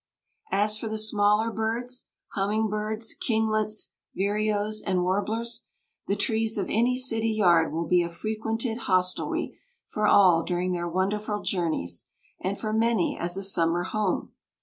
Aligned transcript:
As 0.51 0.79
for 0.79 0.87
the 0.89 0.97
smaller 0.97 1.51
birds, 1.51 2.07
humming 2.29 2.69
birds, 2.69 3.13
kinglets, 3.13 3.91
vireos, 4.17 4.81
and 4.81 5.03
warblers, 5.03 5.65
the 6.07 6.15
trees 6.15 6.57
of 6.57 6.65
any 6.71 6.97
city 6.97 7.29
yard 7.29 7.71
will 7.71 7.85
be 7.85 8.01
a 8.01 8.09
frequented 8.09 8.79
hostelry 8.89 9.59
for 9.89 10.07
all 10.07 10.41
during 10.41 10.71
their 10.71 10.89
wonderful 10.89 11.43
journeys, 11.43 12.09
and 12.43 12.57
for 12.59 12.73
many 12.73 13.15
as 13.15 13.37
a 13.37 13.43
summer 13.43 13.83
home. 13.83 14.31